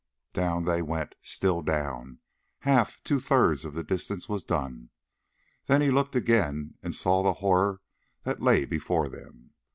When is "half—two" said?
2.61-3.19